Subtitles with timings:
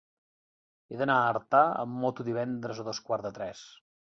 [0.93, 3.63] He d'anar a Artà amb moto divendres a dos quarts de tres.